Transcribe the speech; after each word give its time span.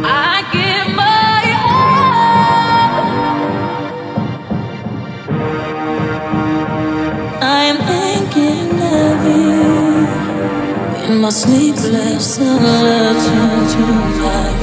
I 0.03 0.44
give 0.51 0.87
my 0.94 1.42
all. 1.63 2.97
I 7.42 7.46
am 7.72 7.78
thinking 7.94 8.72
of 8.99 9.19
you 9.26 9.69
in 11.06 11.13
my 11.22 11.29
sleepless 11.29 12.35
solitude. 12.35 13.72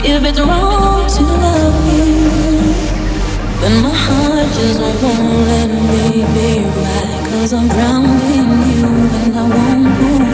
If 0.04 0.22
it's 0.22 0.41
wrong 0.41 1.09
to 1.09 1.22
love 1.22 1.79
you. 1.95 2.63
When 3.64 3.82
my 3.82 3.88
heart 3.88 4.52
just 4.52 4.79
won't 4.79 5.48
let 5.48 5.70
me 5.70 6.20
be 6.34 6.50
right 6.68 7.25
Cause 7.30 7.54
I'm 7.54 7.66
drowning 7.66 8.50
you 8.76 8.84
and 9.20 9.34
I 9.34 9.44
won't 9.54 9.84
move 10.00 10.29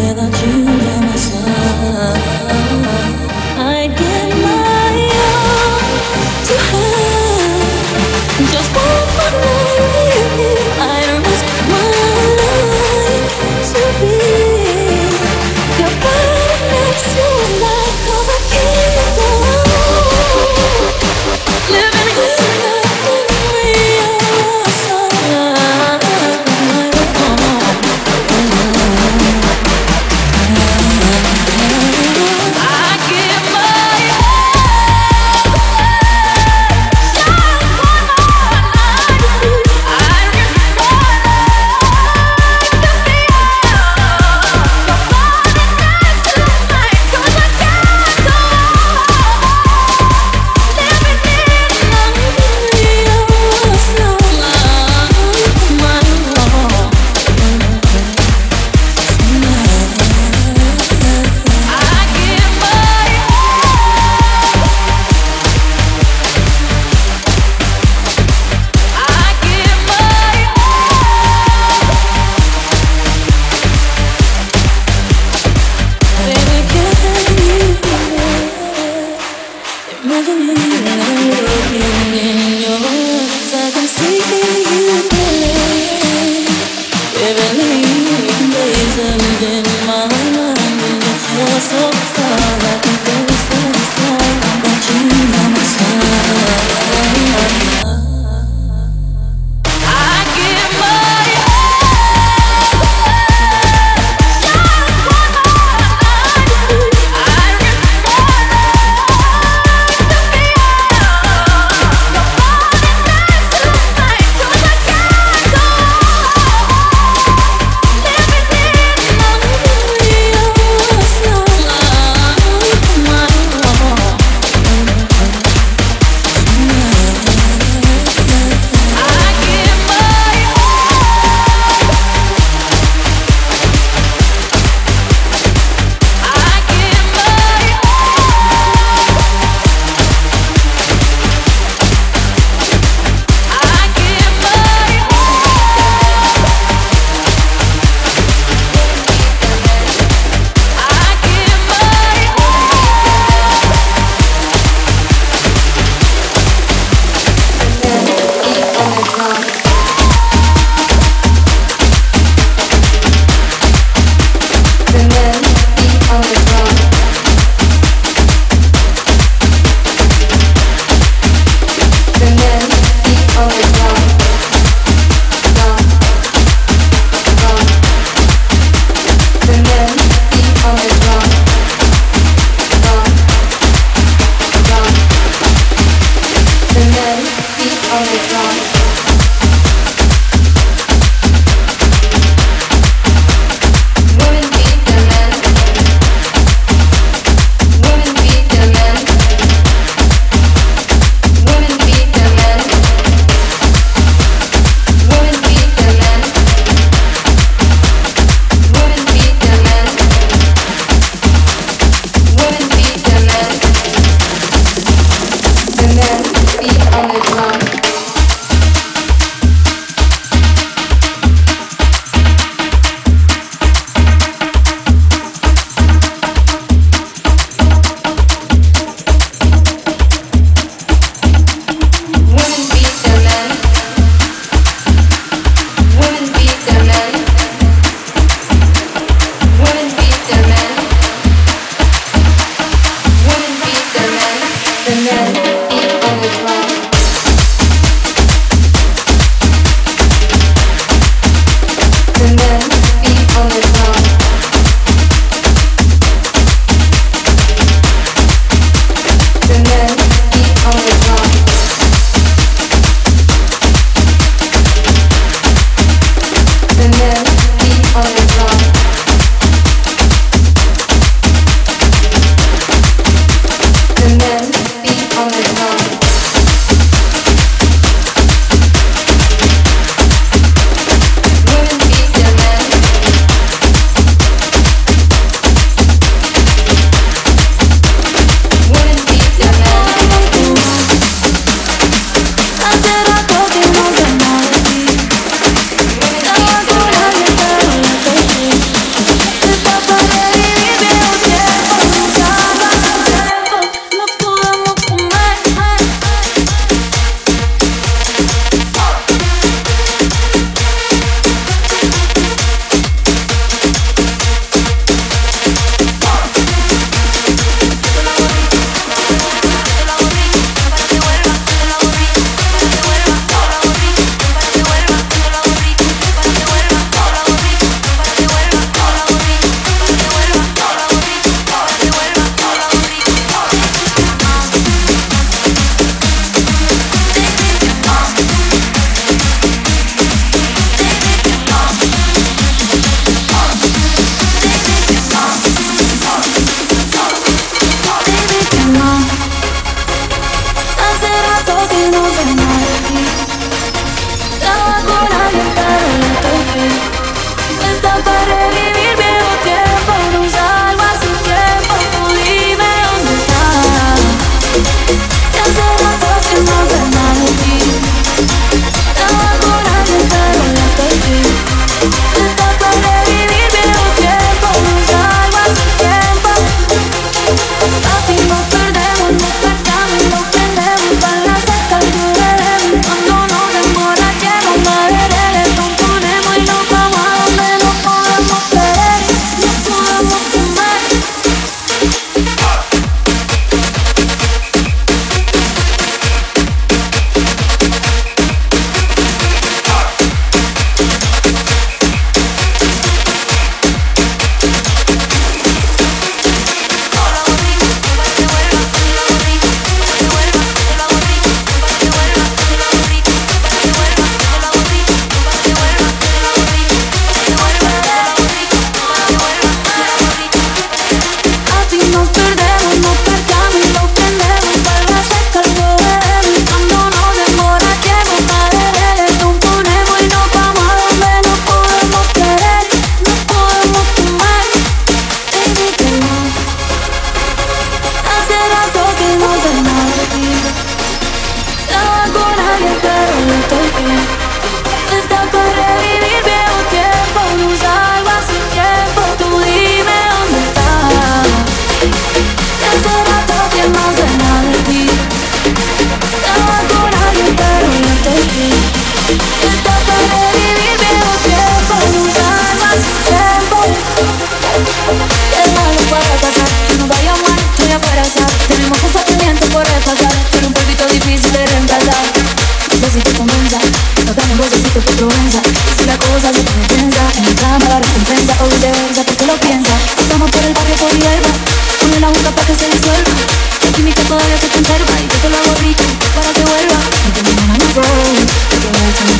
without 0.00 0.34
you 0.46 0.64
by 0.64 1.00
my 1.04 1.16
side 1.16 2.53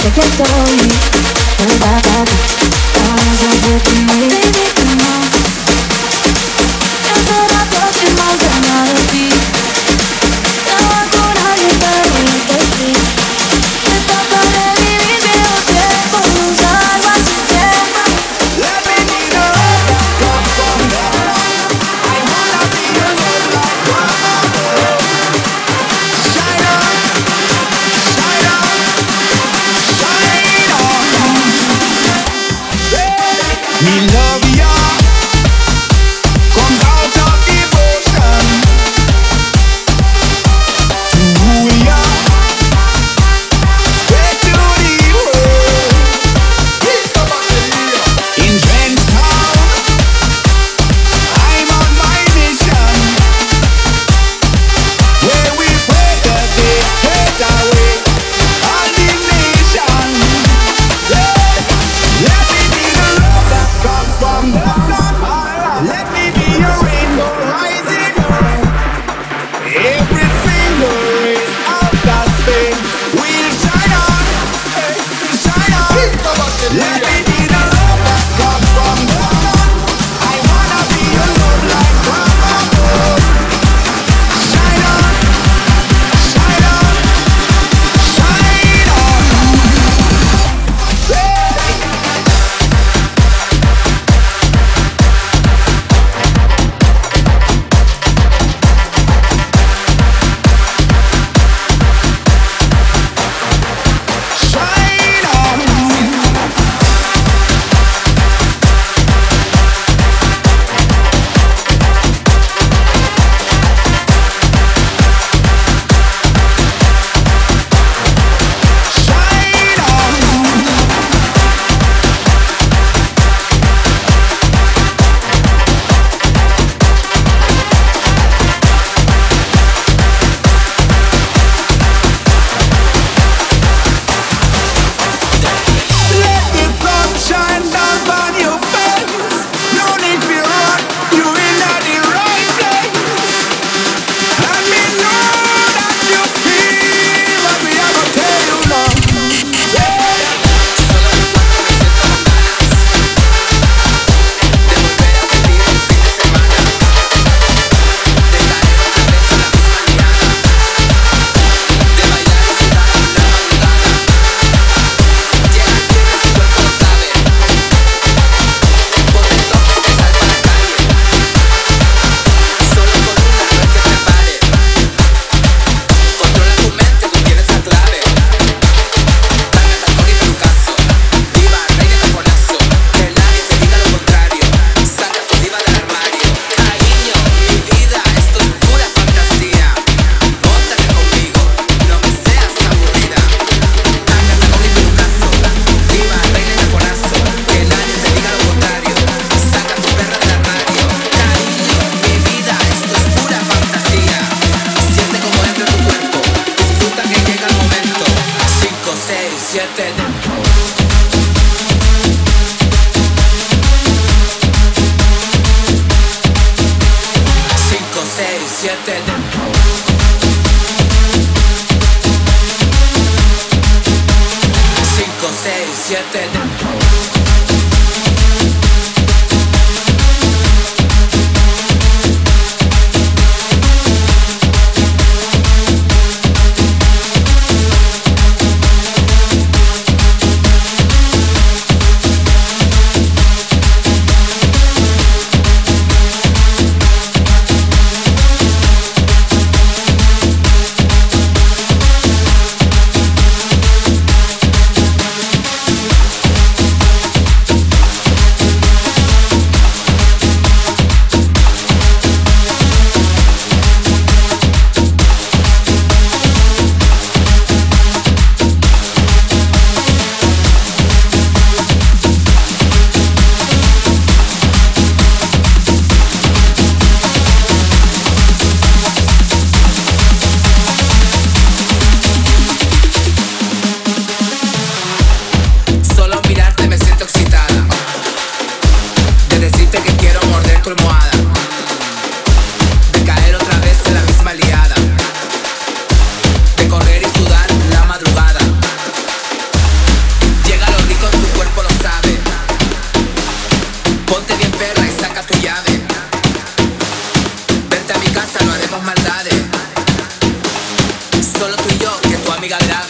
Shine 0.05 1.14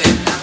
Disfruta 0.04 0.33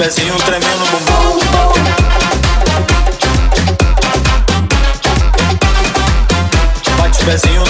pezinho 0.00 0.34
tremendo 0.38 0.78
no 0.78 0.86
bumbum. 0.86 1.38
Bate 6.96 7.22
o 7.22 7.24
pezinho 7.26 7.69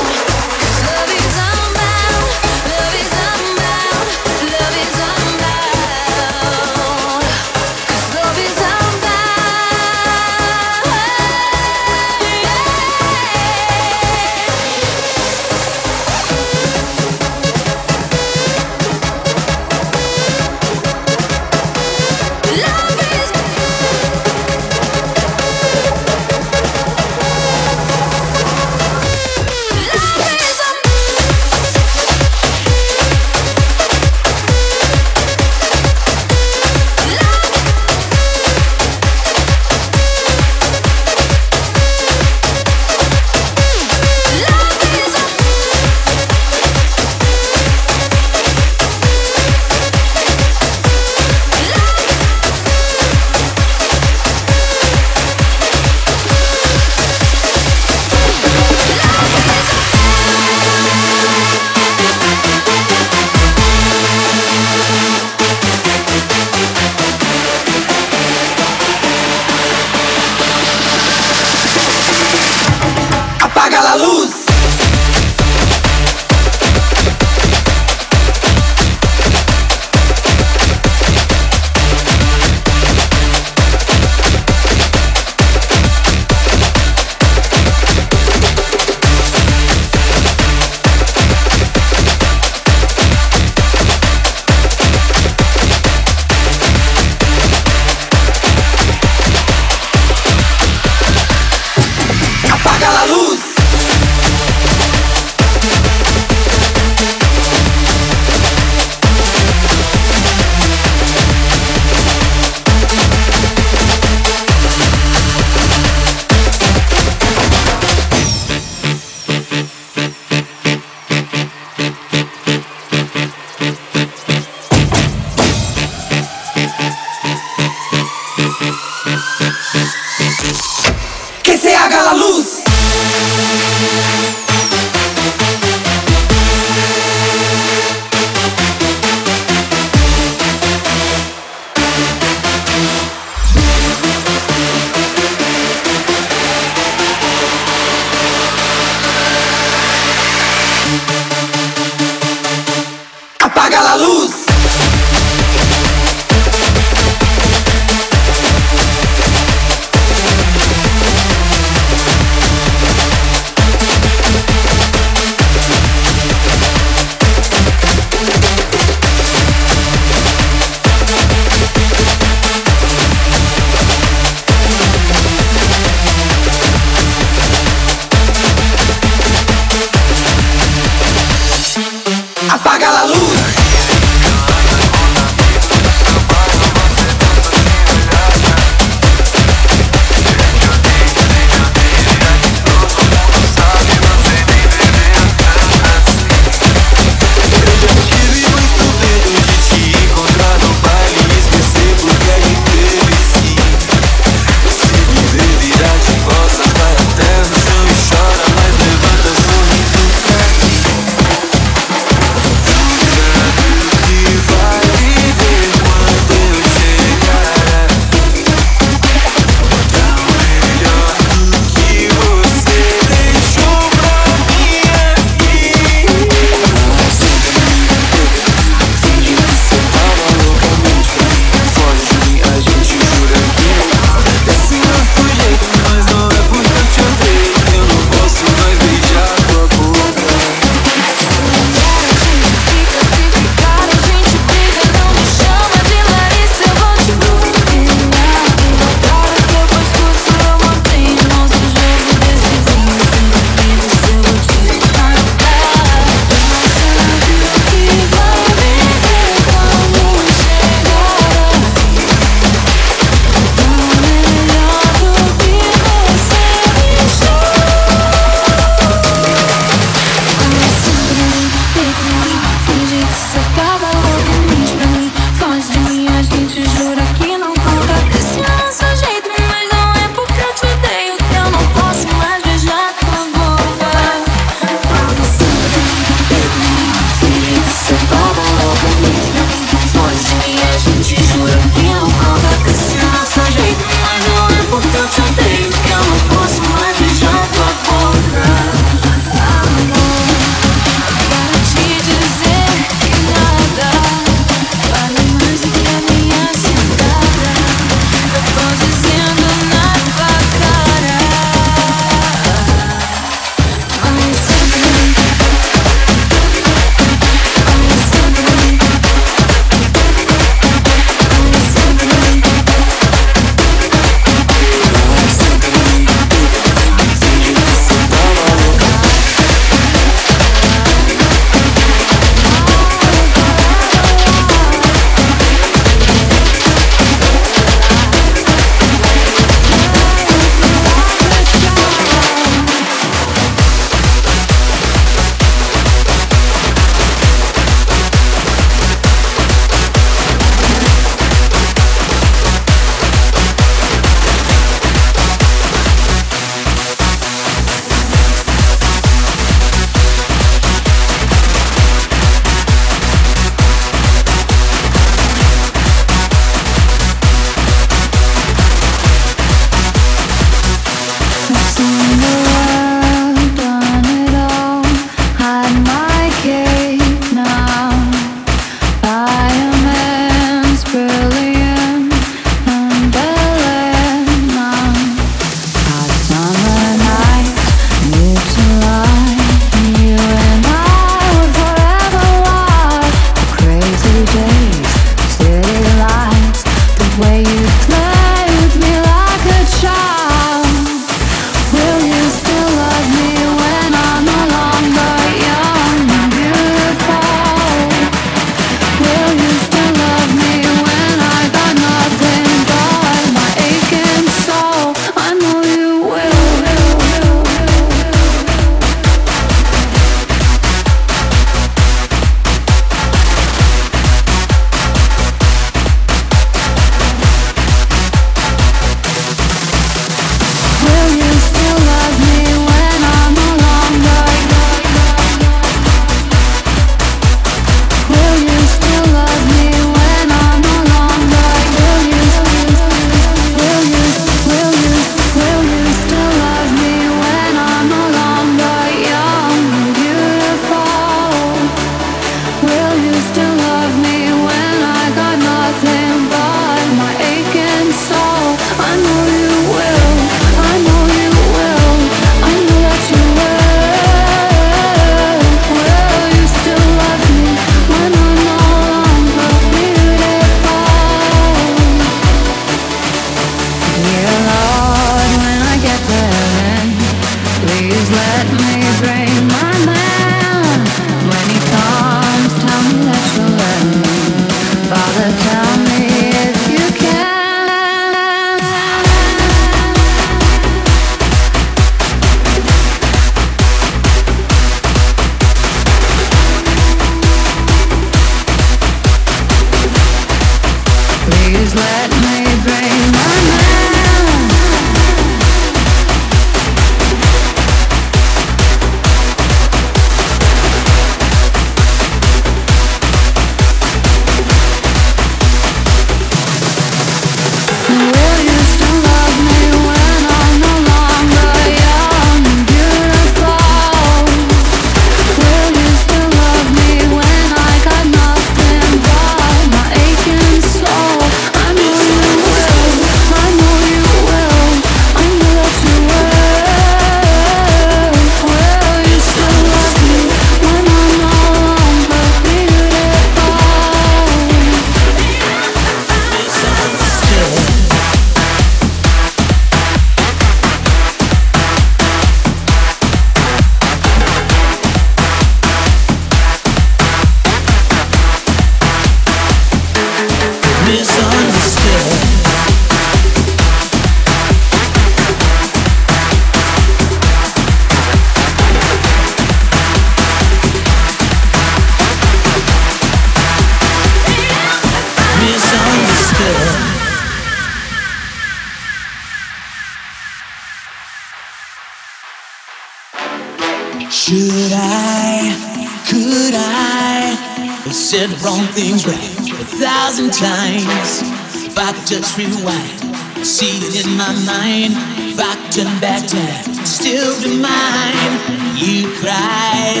things 588.72 589.06
right 589.06 589.20
a 589.60 589.68
thousand 589.76 590.32
times? 590.32 591.20
If 591.68 591.76
I 591.76 591.92
could 591.92 592.06
just 592.08 592.36
rewind, 592.38 593.44
see 593.44 593.84
it 593.84 594.04
in 594.04 594.16
my 594.16 594.32
mind. 594.48 594.96
If 595.28 595.38
I 595.38 595.52
could 595.60 595.84
turn 595.84 595.92
back 596.00 596.24
time, 596.24 596.64
still 596.84 597.36
be 597.44 597.60
mine. 597.60 598.32
You 598.80 599.12
cried, 599.20 600.00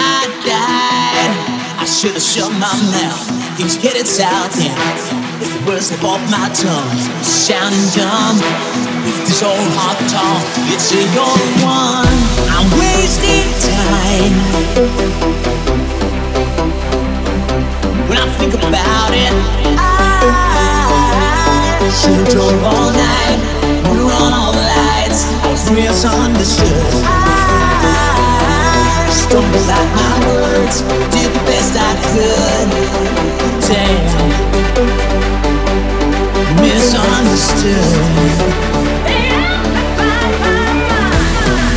I 0.00 0.24
died. 0.40 1.32
I 1.76 1.84
should 1.84 2.16
have 2.16 2.22
shut 2.24 2.50
my 2.52 2.72
mouth. 2.96 3.28
Things 3.56 3.76
headed 3.76 4.06
south, 4.06 4.56
yeah. 4.56 4.72
If 5.44 5.52
the 5.52 5.60
words 5.68 5.92
slip 5.92 6.04
off 6.04 6.22
my 6.32 6.48
tongue, 6.56 6.98
sounding 7.20 7.88
dumb. 7.92 8.40
If 9.04 9.16
this 9.28 9.42
old 9.42 9.68
heart 9.76 10.00
talk, 10.08 10.44
it's 10.72 10.92
a 10.96 11.02
your 11.12 11.36
one. 11.60 12.16
I'm 12.56 12.68
wasting 12.80 13.52
time. 13.68 15.57
When 18.08 18.16
I 18.16 18.24
think 18.38 18.54
about 18.54 19.12
it, 19.12 19.32
I 19.76 21.90
should 21.92 22.14
have 22.16 22.28
drove 22.30 22.64
all 22.64 22.90
night, 22.90 23.38
blew 23.84 24.08
on 24.08 24.32
all 24.32 24.52
the 24.52 24.62
lights. 24.64 25.26
I 25.44 25.50
was 25.52 25.70
misunderstood. 25.70 27.04
I 27.04 29.10
stumbled 29.12 29.68
out 29.68 29.88
my 29.92 30.26
words, 30.26 30.80
did 31.12 31.28
the 31.36 31.40
best 31.44 31.76
I 31.76 31.92
could. 32.08 32.68
Damn, 33.68 34.08
misunderstood. 36.64 37.92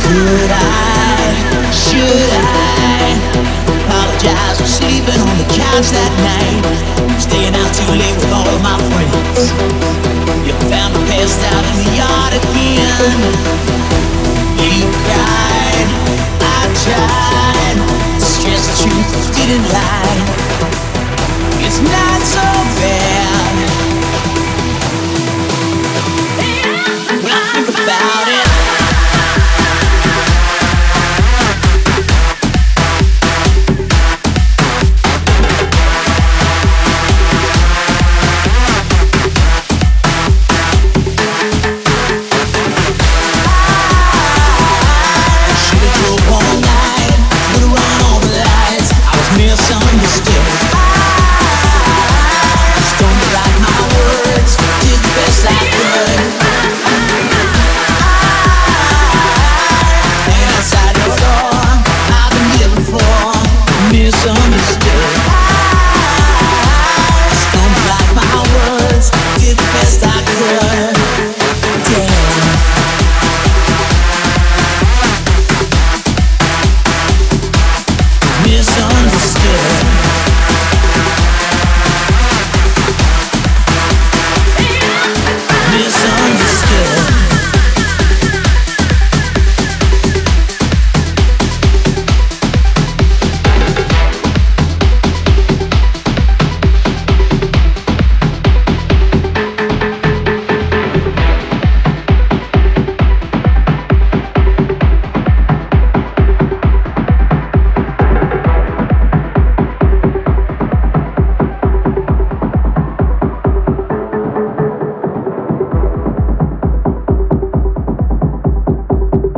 Could 0.00 0.48
I, 0.50 1.68
should 1.72 2.32
I 2.32 3.01
apologize 4.22 4.60
for 4.60 4.66
sleeping 4.66 5.20
on 5.20 5.36
the 5.38 5.48
couch 5.50 5.90
that 5.90 6.12
night? 6.22 6.62
Staying 7.18 7.54
out 7.54 7.70
too 7.74 7.90
late 7.90 8.14
with 8.22 8.32
all 8.32 8.46
of 8.46 8.62
my 8.62 8.78
friends. 8.90 9.50
You 10.46 10.54
found 10.70 10.94
me 10.94 11.02
passed 11.10 11.42
out 11.50 11.64
in 11.66 11.76
the 11.82 11.90
yard 11.98 12.32
again. 12.38 13.18
You 14.62 14.86
cried, 15.02 15.88
I 16.38 16.60
tried 16.86 17.78
stress 18.18 18.62
the 18.68 18.74
truth, 18.86 19.10
didn't 19.34 19.66
lie. 19.74 20.18
It's 21.64 21.80
not 21.80 22.20
so 22.22 22.51